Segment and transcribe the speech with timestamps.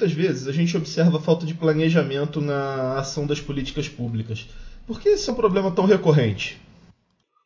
[0.00, 4.48] muitas vezes a gente observa a falta de planejamento na ação das políticas públicas.
[4.86, 6.58] Por que esse é um problema tão recorrente?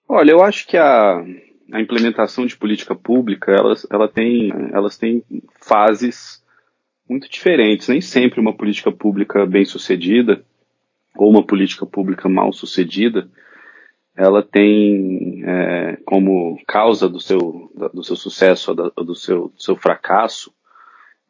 [0.09, 1.25] Olha, eu acho que a,
[1.73, 5.25] a implementação de política pública elas, ela tem, elas têm
[5.61, 6.45] fases
[7.09, 7.89] muito diferentes.
[7.89, 10.45] Nem sempre uma política pública bem sucedida
[11.17, 13.29] ou uma política pública mal sucedida
[14.17, 19.75] ela tem é, como causa do seu, do seu sucesso ou do seu, do seu
[19.75, 20.53] fracasso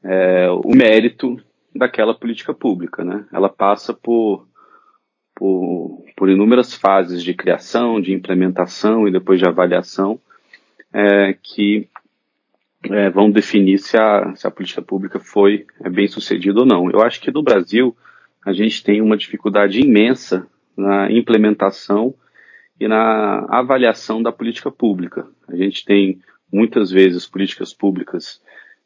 [0.05, 1.41] é, o mérito
[1.75, 3.03] daquela política pública.
[3.03, 3.25] Né?
[3.33, 4.47] Ela passa por,
[5.35, 10.21] por, por, inúmeras fases de criação, de implementação e depois de avaliação
[10.93, 11.89] é, que
[12.91, 16.91] é, vão definir se a, se a política pública foi é, bem sucedida ou não.
[16.91, 17.97] Eu acho que no Brasil
[18.45, 22.15] a gente tem uma dificuldade imensa na implementação
[22.79, 25.27] e na avaliação da política pública.
[25.48, 26.21] A gente tem
[26.53, 28.41] muitas vezes políticas públicas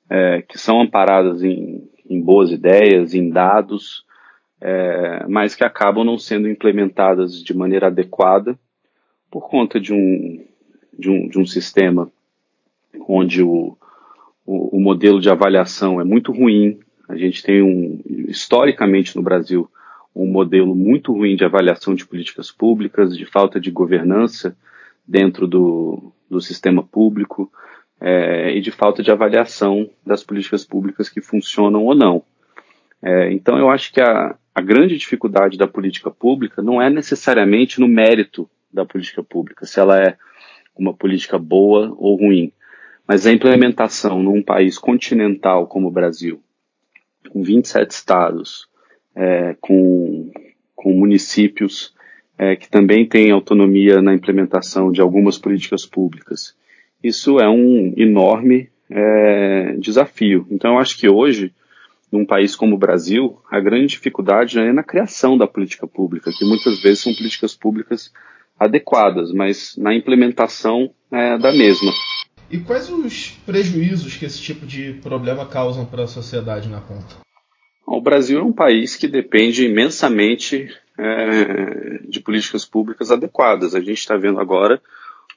[0.09, 4.05] é, que são amparadas em, em, boas ideias, em dados,
[4.61, 8.59] é, mas que acabam não sendo implementadas de maneira adequada
[9.31, 10.45] por conta de um,
[10.99, 12.11] de um, de um sistema
[13.07, 13.77] onde o,
[14.45, 16.81] o, o modelo de avaliação é muito ruim.
[17.09, 19.71] A gente tem um, historicamente no Brasil,
[20.15, 24.57] um modelo muito ruim de avaliação de políticas públicas, de falta de governança
[25.07, 27.51] dentro do, do sistema público
[28.01, 32.23] é, e de falta de avaliação das políticas públicas que funcionam ou não.
[33.03, 37.81] É, então, eu acho que a, a grande dificuldade da política pública não é necessariamente
[37.81, 40.17] no mérito da política pública, se ela é
[40.77, 42.53] uma política boa ou ruim,
[43.07, 46.43] mas a implementação num país continental como o Brasil,
[47.31, 48.69] com 27 estados,
[49.15, 50.31] é, com,
[50.77, 51.95] com municípios
[52.37, 56.57] é, que também têm autonomia na implementação de algumas políticas públicas.
[57.03, 60.47] Isso é um enorme é, desafio.
[60.51, 61.53] Então, eu acho que hoje,
[62.11, 66.45] num país como o Brasil, a grande dificuldade é na criação da política pública, que
[66.45, 68.13] muitas vezes são políticas públicas
[68.59, 71.93] adequadas, mas na implementação é, da mesma.
[72.51, 77.17] E quais os prejuízos que esse tipo de problema causam para a sociedade na ponta?
[77.87, 83.75] O Brasil é um país que depende imensamente é, de políticas públicas adequadas.
[83.75, 84.81] A gente está vendo agora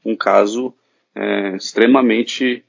[0.06, 0.74] um caso
[1.16, 2.64] é, extremamente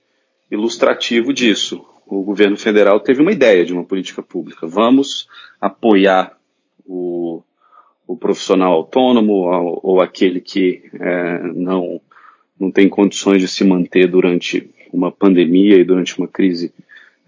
[0.50, 1.84] ilustrativo disso.
[2.06, 4.66] O governo federal teve uma ideia de uma política pública.
[4.66, 5.26] Vamos
[5.60, 6.36] apoiar
[6.84, 7.42] o,
[8.06, 12.00] o profissional autônomo ou, aquele que é, não,
[12.58, 16.72] não tem condições de se manter durante uma pandemia e durante uma crise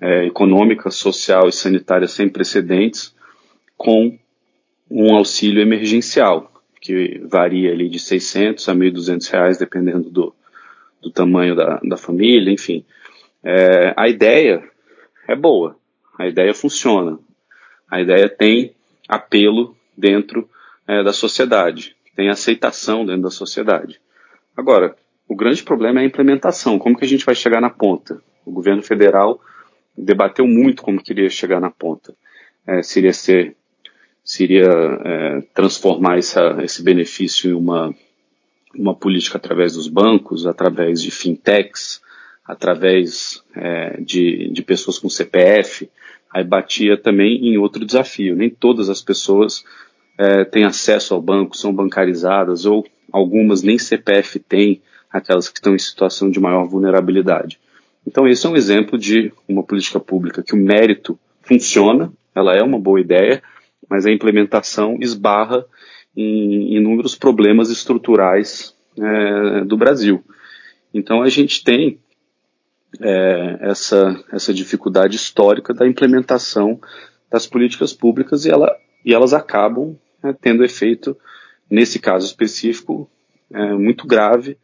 [0.01, 3.15] é, econômica, social e sanitária sem precedentes,
[3.77, 4.19] com
[4.91, 10.35] um auxílio emergencial, que varia ali de 600 a 1.200 reais, dependendo do,
[11.05, 12.85] do tamanho da, da família, enfim.
[13.45, 14.65] É, a ideia
[15.29, 15.77] é boa,
[16.19, 17.19] a ideia funciona,
[17.91, 18.75] a ideia tem
[19.07, 20.49] apelo dentro
[20.89, 24.01] é, da sociedade, tem aceitação dentro da sociedade.
[24.57, 24.97] Agora,
[25.29, 28.21] o grande problema é a implementação, como que a gente vai chegar na ponta?
[28.47, 29.41] O governo federal
[29.97, 32.15] debateu muito como queria chegar na ponta.
[32.67, 33.55] É, seria ser,
[34.25, 34.71] seria
[35.05, 37.95] é, transformar essa, esse benefício em uma,
[38.77, 42.03] uma política através dos bancos, através de fintechs,
[42.45, 45.89] através é, de, de pessoas com CPF.
[46.33, 48.37] Aí batia também em outro desafio.
[48.37, 49.65] Nem todas as pessoas
[50.19, 55.75] é, têm acesso ao banco, são bancarizadas, ou algumas nem CPF têm, aquelas que estão
[55.75, 57.59] em situação de maior vulnerabilidade.
[58.07, 62.63] Então, esse é um exemplo de uma política pública que o mérito funciona, ela é
[62.63, 63.43] uma boa ideia,
[63.89, 65.65] mas a implementação esbarra
[66.17, 70.25] em inúmeros problemas estruturais é, do Brasil.
[70.93, 71.99] Então, a gente tem
[73.01, 76.81] é, essa, essa dificuldade histórica da implementação
[77.31, 78.75] das políticas públicas e, ela,
[79.05, 81.17] e elas acabam né, tendo efeito,
[81.69, 83.11] nesse caso específico,
[83.53, 84.57] é, muito grave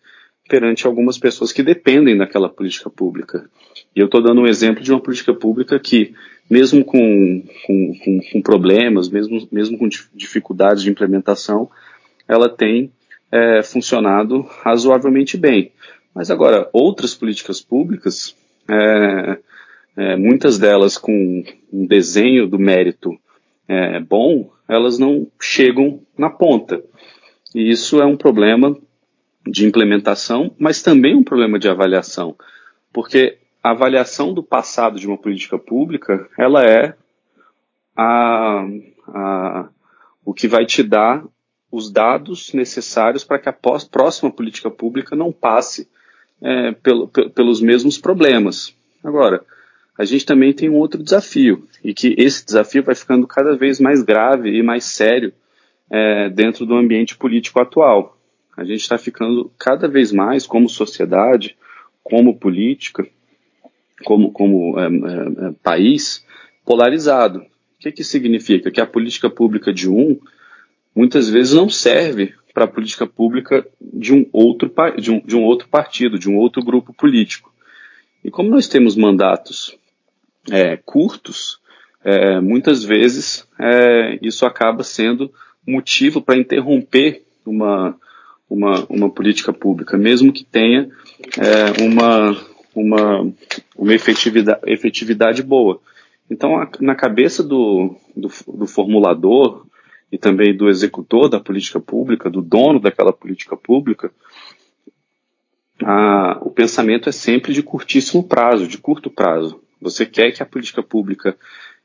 [0.50, 3.48] perante algumas pessoas que dependem daquela política pública.
[3.94, 6.12] E eu estou dando um exemplo de uma política pública que,
[6.50, 11.70] mesmo com, com, com, com problemas, mesmo, mesmo com dificuldades de implementação,
[12.26, 12.90] ela tem
[13.30, 15.70] é, funcionado razoavelmente bem.
[16.12, 18.34] Mas agora, outras políticas públicas,
[18.68, 19.38] é,
[19.96, 23.16] é, muitas delas com um desenho do mérito
[23.68, 26.82] é, bom, elas não chegam na ponta.
[27.54, 28.76] E isso é um problema
[29.46, 32.36] de implementação, mas também um problema de avaliação,
[32.92, 36.94] porque a avaliação do passado de uma política pública, ela é
[37.96, 38.66] a,
[39.08, 39.68] a,
[40.24, 41.24] o que vai te dar
[41.70, 45.88] os dados necessários para que a próxima política pública não passe
[46.42, 48.74] é, pelo, pelos mesmos problemas.
[49.04, 49.44] Agora,
[49.96, 53.78] a gente também tem um outro desafio, e que esse desafio vai ficando cada vez
[53.78, 55.32] mais grave e mais sério
[55.90, 58.16] é, dentro do ambiente político atual.
[58.56, 61.56] A gente está ficando cada vez mais, como sociedade,
[62.02, 63.06] como política,
[64.04, 66.24] como, como é, é, é país,
[66.64, 67.40] polarizado.
[67.40, 67.46] O
[67.78, 68.70] que, que significa?
[68.70, 70.18] Que a política pública de um
[70.94, 75.44] muitas vezes não serve para a política pública de um, outro, de, um, de um
[75.44, 77.52] outro partido, de um outro grupo político.
[78.24, 79.78] E como nós temos mandatos
[80.50, 81.60] é, curtos,
[82.04, 85.32] é, muitas vezes é, isso acaba sendo
[85.66, 87.96] motivo para interromper uma,
[88.50, 90.90] uma, uma, política pública, mesmo que tenha
[91.38, 92.36] é, uma,
[92.74, 93.32] uma,
[93.76, 95.80] uma efetividade, efetividade boa.
[96.28, 99.64] Então, a, na cabeça do, do, do, formulador
[100.10, 104.10] e também do executor da política pública, do dono daquela política pública,
[106.42, 109.62] o pensamento é sempre de curtíssimo prazo, de curto prazo.
[109.80, 111.36] Você quer que a política pública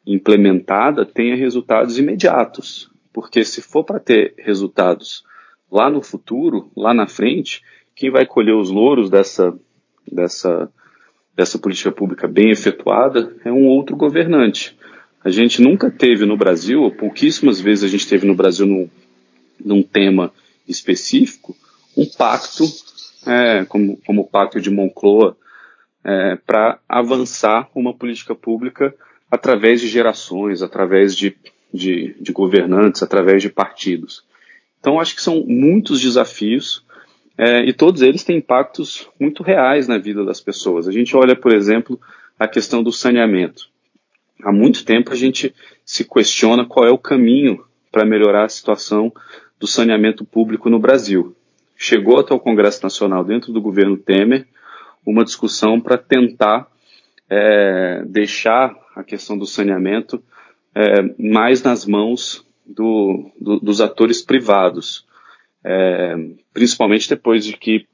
[0.05, 5.23] implementada tenha resultados imediatos, porque se for para ter resultados
[5.75, 7.61] lá no futuro, lá na frente,
[7.93, 9.53] quem vai colher os louros dessa,
[10.09, 10.71] dessa,
[11.35, 14.77] dessa política pública bem efetuada é um outro governante.
[15.21, 18.89] A gente nunca teve no Brasil, ou pouquíssimas vezes a gente teve no Brasil num,
[19.59, 20.31] num tema
[20.65, 21.53] específico,
[21.97, 22.63] um pacto,
[23.27, 25.35] é, como, como o pacto de Moncloa,
[26.05, 28.95] é, para avançar uma política pública
[29.29, 31.35] através de gerações, através de,
[31.73, 34.23] de, de, governantes, através de partidos.
[34.85, 36.85] Então, acho que são muitos desafios
[37.35, 40.87] é, e todos eles têm impactos muito reais na vida das pessoas.
[40.87, 41.99] A gente olha, por exemplo,
[42.37, 43.67] a questão do saneamento.
[44.43, 49.11] Há muito tempo a gente se questiona qual é o caminho para melhorar a situação
[49.59, 51.35] do saneamento público no Brasil.
[51.75, 54.45] Chegou até o Congresso Nacional dentro do governo Temer
[55.03, 56.67] uma discussão para tentar
[57.27, 60.23] é, deixar a questão do saneamento
[60.75, 65.05] é, mais nas mãos do, do, dos atores privados,
[65.63, 66.15] é,
[66.53, 67.87] principalmente depois de que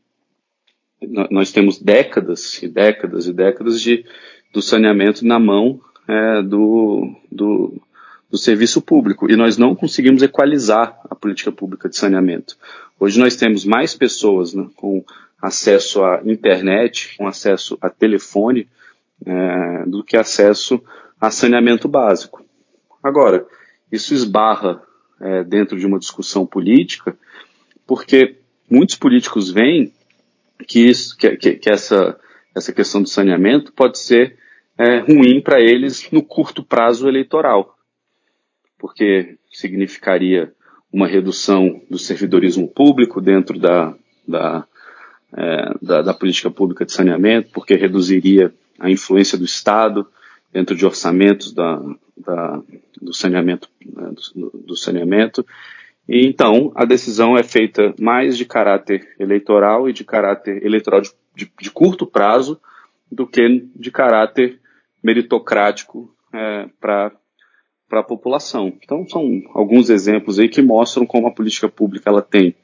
[1.31, 4.06] nós temos décadas e décadas e décadas de,
[4.53, 7.81] do saneamento na mão é, do, do,
[8.29, 12.56] do serviço público e nós não conseguimos equalizar a política pública de saneamento.
[13.00, 15.03] Hoje nós temos mais pessoas né, com
[15.41, 18.68] acesso à internet, com acesso a telefone,
[19.25, 20.81] é, do que acesso
[21.19, 22.44] a saneamento básico.
[23.01, 23.45] Agora,
[23.92, 24.82] isso esbarra
[25.20, 27.18] é, dentro de uma discussão política,
[27.86, 28.38] porque
[28.70, 29.94] muitos políticos veem
[30.68, 32.20] que, isso, que, que, que essa,
[32.56, 34.38] essa questão do saneamento pode ser
[34.78, 37.78] é, ruim para eles no curto prazo eleitoral,
[38.78, 40.54] porque significaria
[40.92, 43.94] uma redução do servidorismo público dentro da,
[44.28, 44.66] da,
[45.38, 50.08] é, da, da, política pública de saneamento, porque reduziria a influência do Estado
[50.52, 51.82] dentro de orçamentos da,
[52.25, 52.62] da,
[53.01, 55.45] do saneamento, né, do, do, saneamento.
[56.07, 61.12] E então a decisão é feita mais de caráter eleitoral e de caráter eleitoral de,
[61.35, 62.59] de, de curto prazo
[63.12, 64.59] do que de caráter
[65.03, 67.12] meritocrático é, para
[67.89, 68.71] para a população.
[68.81, 72.56] Então são alguns exemplos aí que mostram como a política pública ela tem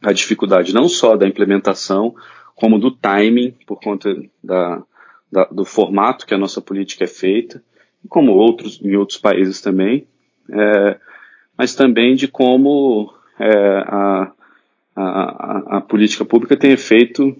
[0.00, 2.14] a dificuldade não só da implementação,
[2.54, 4.82] como do timing, por conta da,
[5.30, 7.62] da, do formato que a nossa política é feita,
[8.08, 10.06] como outros em outros países também,
[10.50, 10.96] é,
[11.56, 13.48] mas também de como é,
[13.86, 14.32] a,
[14.96, 17.36] a, a, política pública tem efeito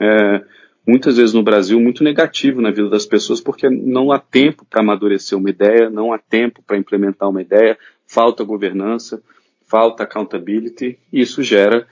[0.00, 0.42] é,
[0.86, 4.80] muitas vezes no Brasil muito negativo na vida das pessoas, porque não há tempo para
[4.80, 9.20] amadurecer uma ideia, não há tempo para implementar uma ideia, falta governança,
[9.66, 11.86] falta accountability, e isso gera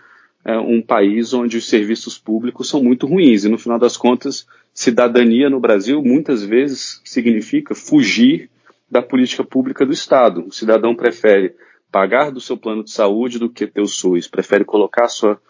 [0.45, 3.45] é, um país onde os serviços públicos são muito ruins.
[3.45, 8.51] E no final das contas, cidadania no Brasil muitas vezes significa fugir
[8.91, 10.45] da política pública do Estado.
[10.47, 11.55] O cidadão prefere
[11.91, 15.41] pagar do seu plano de saúde do que ter o SUS, prefere colocar sua,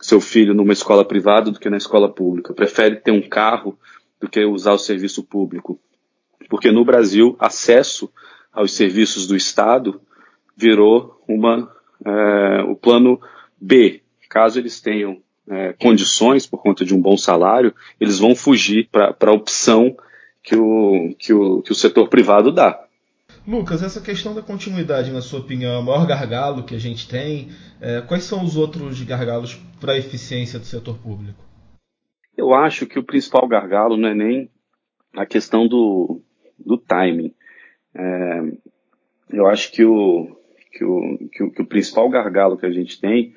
[0.00, 3.78] seu filho numa escola privada do que na escola pública, prefere ter um carro
[4.20, 5.78] do que usar o serviço público.
[6.48, 8.12] Porque no Brasil, acesso
[8.52, 10.00] aos serviços do Estado
[10.56, 11.72] virou uma,
[12.04, 13.20] é, o plano
[13.60, 18.88] B, caso eles tenham é, condições por conta de um bom salário, eles vão fugir
[18.90, 19.96] para a opção
[20.42, 22.84] que o, que, o, que o setor privado dá.
[23.46, 27.06] Lucas, essa questão da continuidade, na sua opinião, é o maior gargalo que a gente
[27.06, 27.50] tem?
[27.80, 31.44] É, quais são os outros gargalos para a eficiência do setor público?
[32.36, 34.50] Eu acho que o principal gargalo não é nem
[35.14, 36.22] a questão do,
[36.58, 37.34] do timing.
[37.94, 38.40] É,
[39.30, 40.36] eu acho que o,
[40.72, 43.34] que o, que o, que o principal gargalo que a gente tem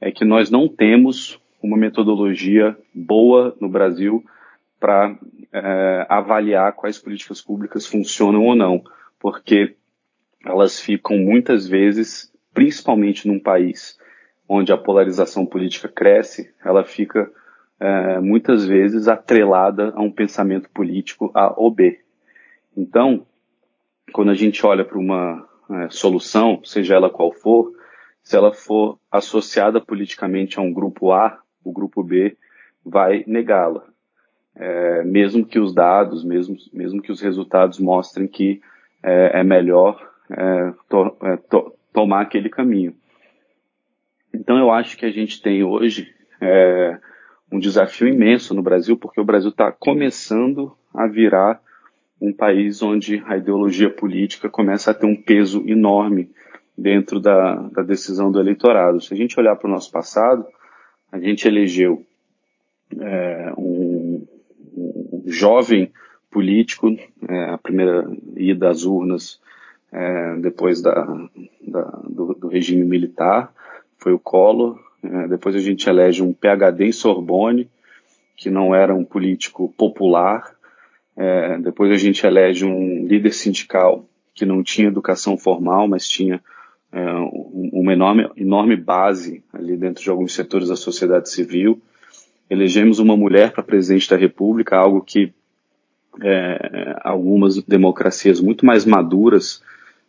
[0.00, 4.24] é que nós não temos uma metodologia boa no Brasil
[4.78, 5.16] para
[5.52, 8.82] é, avaliar quais políticas públicas funcionam ou não,
[9.18, 9.74] porque
[10.44, 13.98] elas ficam muitas vezes, principalmente num país
[14.48, 17.30] onde a polarização política cresce, ela fica
[17.78, 22.00] é, muitas vezes atrelada a um pensamento político A ou B.
[22.76, 23.26] Então,
[24.12, 27.72] quando a gente olha para uma é, solução, seja ela qual for,
[28.22, 32.36] se ela for associada politicamente a um grupo A, o grupo B
[32.84, 33.84] vai negá-la
[34.58, 38.60] é, mesmo que os dados, mesmo, mesmo que os resultados mostrem que
[39.02, 42.94] é, é melhor é, to, é, to, tomar aquele caminho.
[44.34, 46.98] Então eu acho que a gente tem hoje é,
[47.50, 51.62] um desafio imenso no Brasil, porque o Brasil está começando a virar
[52.20, 56.30] um país onde a ideologia política começa a ter um peso enorme
[56.76, 59.00] dentro da, da decisão do eleitorado.
[59.00, 60.44] Se a gente olhar para o nosso passado,
[61.10, 62.04] a gente elegeu
[62.98, 64.26] é, um,
[65.26, 65.92] jovem
[66.30, 66.88] político,
[67.28, 69.40] é, a primeira ida às urnas
[69.92, 70.94] é, depois da,
[71.66, 73.52] da do, do, regime militar,
[73.98, 74.78] foi o Collor.
[75.02, 77.70] É, depois a gente elege um PhD em Sorbonne,
[78.36, 80.54] que não era um político popular.
[81.16, 86.40] É, depois a gente elege um líder sindical que não tinha educação formal, mas tinha
[86.92, 91.80] uma enorme, enorme base ali dentro de alguns setores da sociedade civil
[92.48, 95.32] elegemos uma mulher para presidente da República, algo que
[96.22, 99.62] é, algumas democracias muito mais maduras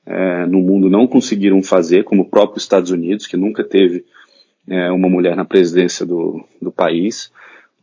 [0.05, 4.05] é, no mundo não conseguiram fazer, como o próprio Estados Unidos, que nunca teve
[4.67, 7.31] é, uma mulher na presidência do, do país.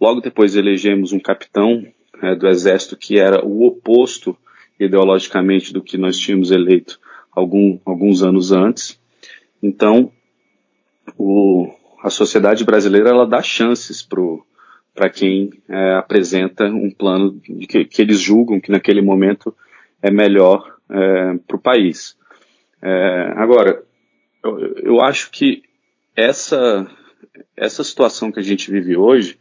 [0.01, 1.87] Logo depois elegemos um capitão
[2.23, 4.37] é, do exército que era o oposto
[4.81, 6.99] ideologicamente do que nós tínhamos eleito
[7.37, 8.99] algum, alguns anos antes.
[9.63, 10.11] Então,
[11.19, 11.71] o,
[12.03, 14.03] a sociedade brasileira ela dá chances
[14.95, 19.55] para quem é, apresenta um plano que, que, eles julgam que naquele momento
[20.03, 22.17] é melhor é, para o país.
[22.83, 23.83] É, agora,
[24.43, 25.63] eu, eu, acho que
[26.17, 26.91] essa,
[27.55, 29.39] essa situação que a gente vive hoje,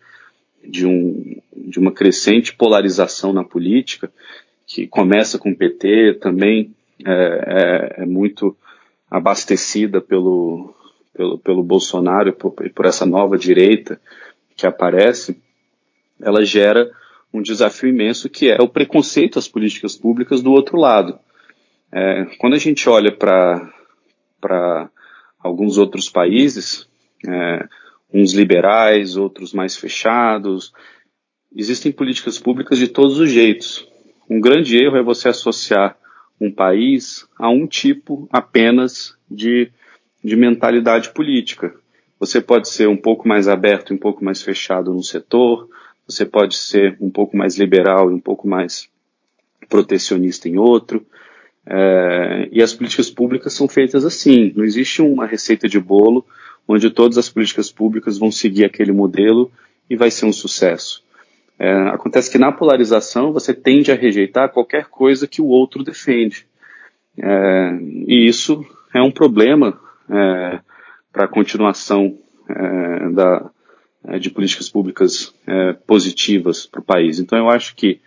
[0.67, 4.11] de, um, de uma crescente polarização na política,
[4.67, 8.55] que começa com o PT, também é, é, é muito
[9.09, 10.73] abastecida pelo,
[11.13, 13.99] pelo, pelo Bolsonaro e por, por essa nova direita
[14.55, 15.41] que aparece,
[16.21, 16.89] ela gera
[17.33, 21.19] um desafio imenso que é o preconceito às políticas públicas do outro lado.
[21.91, 24.89] É, quando a gente olha para
[25.39, 26.87] alguns outros países,
[27.27, 27.67] é,
[28.13, 30.71] uns liberais, outros mais fechados,
[31.55, 33.87] existem políticas públicas de todos os jeitos.
[34.29, 35.97] Um grande erro é você associar
[36.39, 39.71] um país a um tipo apenas de
[40.25, 41.71] de mentalidade política.
[42.19, 45.69] Você pode ser um pouco mais aberto e um pouco mais fechado no setor,
[46.07, 48.89] você pode ser um pouco mais liberal e um pouco mais
[49.69, 51.05] protecionista em outro.
[51.63, 54.51] É, e as políticas públicas são feitas assim.
[54.55, 56.25] Não existe uma receita de bolo
[56.67, 59.51] onde todas as políticas públicas vão seguir aquele modelo
[59.87, 61.03] e vai ser um sucesso.
[61.57, 66.45] É, acontece que na polarização você tende a rejeitar qualquer coisa que o outro defende.
[67.17, 70.59] É, e isso é um problema é,
[71.11, 72.17] para a continuação
[72.49, 73.49] é, da,
[74.05, 77.19] é, de políticas públicas é, positivas para o país.
[77.19, 78.01] Então, eu acho que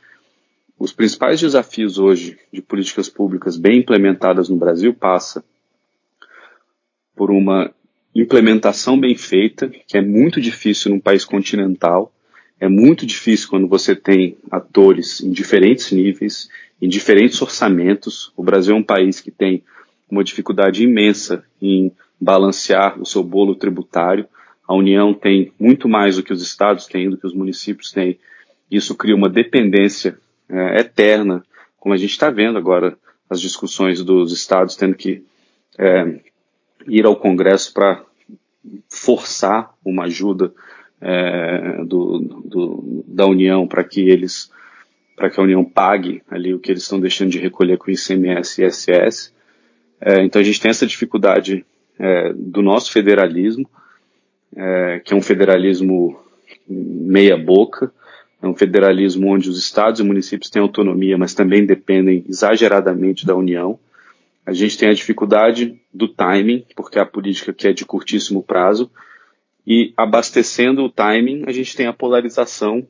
[0.78, 5.42] os principais desafios hoje de políticas públicas bem implementadas no Brasil passa
[7.16, 7.72] por uma
[8.14, 12.12] implementação bem feita, que é muito difícil num país continental,
[12.60, 16.48] é muito difícil quando você tem atores em diferentes níveis,
[16.80, 18.32] em diferentes orçamentos.
[18.36, 19.62] O Brasil é um país que tem
[20.10, 24.26] uma dificuldade imensa em balancear o seu bolo tributário.
[24.66, 28.18] A União tem muito mais do que os estados têm, do que os municípios têm.
[28.70, 31.44] Isso cria uma dependência é, eterna,
[31.78, 32.98] como a gente está vendo agora
[33.30, 35.22] as discussões dos estados tendo que
[35.78, 36.20] é,
[36.86, 38.02] ir ao Congresso para
[38.88, 40.52] forçar uma ajuda
[41.00, 44.50] é, do, do, da União para que eles
[45.16, 48.62] para que a União pague ali o que eles estão deixando de recolher com ICMS
[48.62, 49.34] e ISS.
[50.00, 51.66] É, então a gente tem essa dificuldade
[51.98, 53.68] é, do nosso federalismo,
[54.56, 56.20] é, que é um federalismo
[56.68, 57.92] meia boca,
[58.40, 63.34] é um federalismo onde os estados e municípios têm autonomia, mas também dependem exageradamente da
[63.34, 63.76] União.
[64.46, 68.88] A gente tem a dificuldade do timing, porque a política que é de curtíssimo prazo,
[69.70, 72.88] e abastecendo o timing, a gente tem a polarização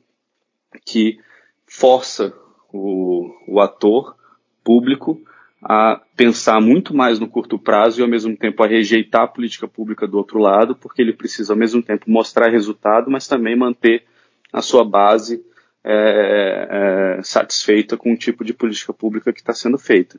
[0.85, 1.19] que
[1.67, 2.33] força
[2.71, 4.15] o, o ator
[4.63, 5.21] público
[5.61, 9.67] a pensar muito mais no curto prazo e ao mesmo tempo a rejeitar a política
[9.67, 14.05] pública do outro lado, porque ele precisa ao mesmo tempo mostrar resultado, mas também manter
[14.53, 15.43] a sua base
[15.83, 20.17] é, é, satisfeita com o tipo de política pública que está sendo feita.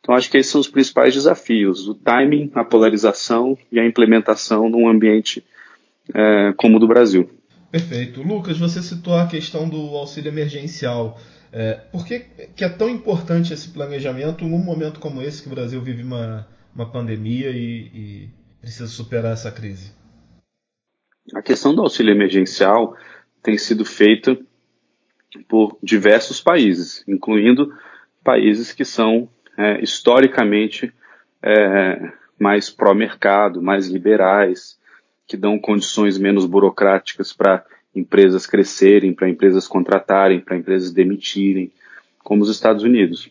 [0.00, 4.68] Então, acho que esses são os principais desafios: o timing, a polarização e a implementação
[4.68, 5.44] num ambiente
[6.12, 7.30] é, como o do Brasil.
[7.70, 8.22] Perfeito.
[8.22, 11.18] Lucas, você citou a questão do auxílio emergencial.
[11.52, 12.20] É, por que,
[12.54, 16.46] que, é tão importante esse planejamento num momento como esse que o Brasil vive uma,
[16.74, 18.28] uma pandemia e, e
[18.60, 19.92] precisa superar essa crise?
[21.34, 22.96] A questão do auxílio emergencial
[23.42, 24.36] tem sido feita
[25.48, 27.72] por diversos países, incluindo
[28.22, 30.92] países que são é, historicamente
[31.42, 34.78] é, mais pró-mercado, mais liberais,
[35.26, 37.64] que dão condições menos burocráticas para
[37.94, 41.70] empresas crescerem, para empresas contratarem, para empresas demitirem,
[42.18, 43.30] como os Estados Unidos.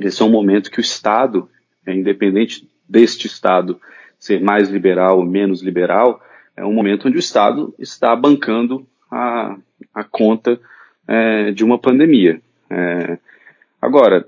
[0.00, 1.48] Esse é um momento que o Estado,
[1.86, 3.80] é, independente deste Estado
[4.18, 6.22] ser mais liberal ou menos liberal,
[6.56, 9.56] é um momento onde o Estado está bancando a,
[9.94, 10.60] a conta
[11.06, 12.40] é, de uma pandemia.
[12.70, 13.18] É,
[13.80, 14.26] agora,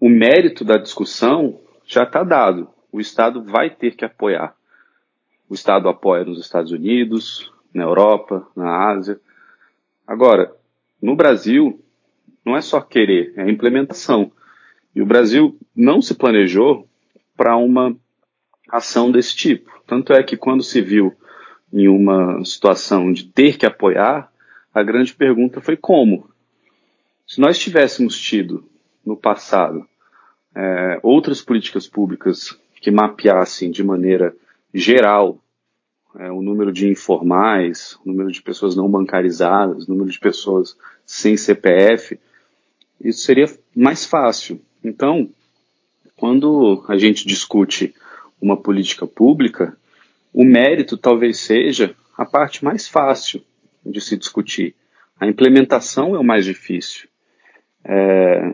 [0.00, 2.68] o mérito da discussão já está dado.
[2.92, 4.54] O Estado vai ter que apoiar.
[5.48, 9.20] O Estado apoia nos Estados Unidos, na Europa, na Ásia.
[10.06, 10.52] Agora,
[11.00, 11.80] no Brasil,
[12.44, 14.32] não é só querer, é implementação.
[14.94, 16.88] E o Brasil não se planejou
[17.36, 17.94] para uma
[18.68, 19.70] ação desse tipo.
[19.86, 21.14] Tanto é que quando se viu
[21.72, 24.32] em uma situação de ter que apoiar,
[24.72, 26.28] a grande pergunta foi como.
[27.26, 28.64] Se nós tivéssemos tido
[29.04, 29.86] no passado
[30.54, 34.34] é, outras políticas públicas que mapeassem de maneira
[34.72, 35.40] geral
[36.18, 40.76] é, o número de informais, o número de pessoas não bancarizadas, o número de pessoas
[41.04, 42.18] sem CPF,
[43.00, 44.60] isso seria mais fácil.
[44.82, 45.28] Então,
[46.16, 47.94] quando a gente discute
[48.40, 49.76] uma política pública,
[50.32, 53.42] o mérito talvez seja a parte mais fácil
[53.84, 54.74] de se discutir.
[55.20, 57.08] A implementação é o mais difícil.
[57.84, 58.52] É,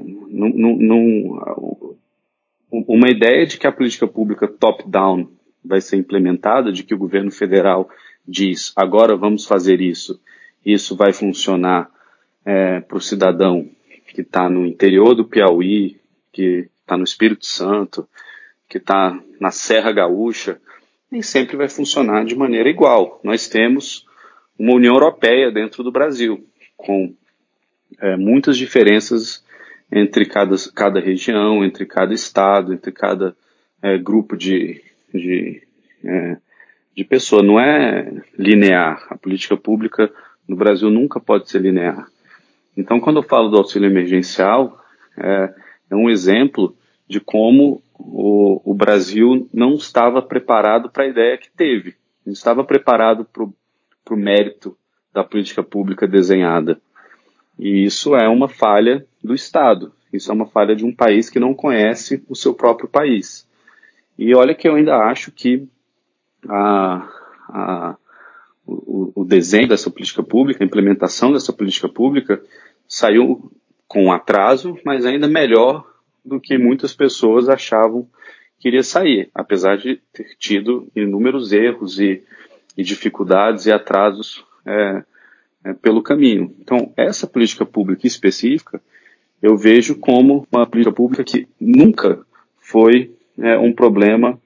[2.71, 5.29] uma ideia de que a política pública top-down
[5.64, 7.88] vai ser implementada, de que o governo federal
[8.27, 10.20] diz agora vamos fazer isso,
[10.64, 11.90] isso vai funcionar
[12.44, 13.68] é, para o cidadão
[14.14, 15.98] que está no interior do Piauí,
[16.33, 18.07] que está no Espírito Santo,
[18.68, 20.61] que está na Serra Gaúcha,
[21.11, 23.20] nem sempre vai funcionar de maneira igual.
[23.22, 24.07] Nós temos
[24.59, 26.46] uma União Europeia dentro do Brasil,
[26.77, 27.14] com
[28.01, 29.44] é, muitas diferenças
[29.90, 33.37] entre cada, cada região, entre cada estado, entre cada
[33.83, 35.62] é, grupo de, de,
[36.05, 36.37] é,
[36.96, 37.42] de pessoa.
[37.42, 39.07] Não é linear.
[39.11, 40.12] A política pública
[40.48, 42.07] no Brasil nunca pode ser linear.
[42.77, 44.79] Então, quando eu falo do auxílio emergencial,
[45.16, 45.55] é,
[45.90, 46.75] é um exemplo
[47.09, 51.94] de como o, o, Brasil não estava preparado para a ideia que teve.
[52.25, 53.44] Não estava preparado para
[54.14, 54.77] o mérito
[55.12, 56.81] da política pública desenhada.
[57.59, 59.92] E isso é uma falha do Estado.
[60.12, 63.46] Isso é uma falha de um país que não conhece o seu próprio país.
[64.18, 65.66] E olha que eu ainda acho que
[66.48, 67.09] a,
[67.48, 67.96] a,
[68.66, 72.42] o, o, desenho dessa política pública, a implementação dessa política pública,
[72.87, 73.51] saiu
[73.88, 75.87] com atraso, mas ainda melhor
[76.25, 78.09] do que muitas pessoas achavam
[78.59, 82.22] que iria sair, apesar de ter tido inúmeros erros e,
[82.77, 85.03] e dificuldades e atrasos é,
[85.64, 86.55] é, pelo caminho.
[86.61, 88.81] Então, essa política pública específica,
[89.42, 92.25] eu vejo como uma política pública que nunca
[92.57, 93.12] foi
[93.43, 94.41] é, um problema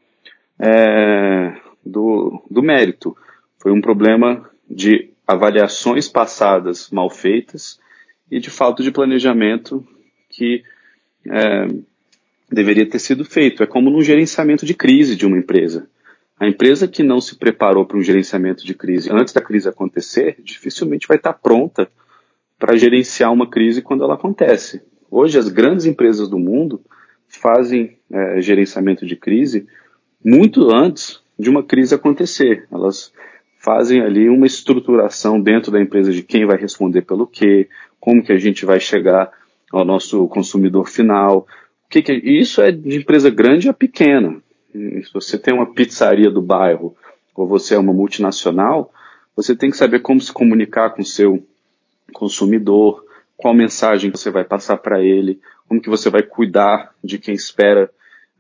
[0.59, 1.55] é,
[1.85, 3.15] do, do mérito.
[3.59, 7.79] Foi um problema de avaliações passadas mal feitas
[8.31, 9.87] e de falta de planejamento
[10.31, 10.65] que
[11.29, 11.67] é,
[12.51, 13.63] deveria ter sido feito.
[13.63, 15.89] É como no gerenciamento de crise de uma empresa.
[16.41, 20.37] A empresa que não se preparou para um gerenciamento de crise antes da crise acontecer,
[20.43, 21.89] dificilmente vai estar pronta
[22.59, 24.83] para gerenciar uma crise quando ela acontece.
[25.11, 26.81] Hoje, as grandes empresas do mundo
[27.29, 29.67] fazem é, gerenciamento de crise
[30.25, 32.67] muito antes de uma crise acontecer.
[32.73, 33.13] Elas
[33.59, 37.69] fazem ali uma estruturação dentro da empresa de quem vai responder pelo quê,
[38.01, 39.31] como que a gente vai chegar
[39.73, 41.47] ao nosso consumidor final.
[41.91, 44.37] Que que, isso é de empresa grande a pequena.
[44.73, 46.97] Se você tem uma pizzaria do bairro
[47.35, 48.93] ou você é uma multinacional,
[49.35, 51.43] você tem que saber como se comunicar com o seu
[52.13, 53.06] consumidor,
[53.37, 57.91] qual mensagem você vai passar para ele, como que você vai cuidar de quem espera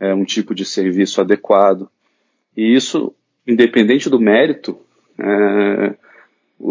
[0.00, 1.88] é, um tipo de serviço adequado.
[2.56, 3.14] E isso,
[3.46, 4.78] independente do mérito,
[5.18, 5.94] é,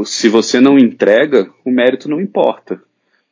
[0.04, 2.82] se você não entrega, o mérito não importa.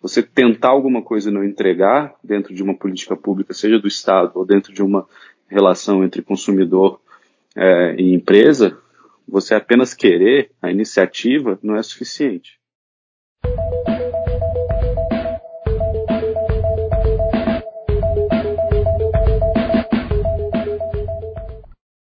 [0.01, 4.31] Você tentar alguma coisa e não entregar dentro de uma política pública, seja do Estado
[4.35, 5.07] ou dentro de uma
[5.47, 6.99] relação entre consumidor
[7.55, 8.77] é, e empresa,
[9.27, 12.59] você apenas querer a iniciativa não é suficiente.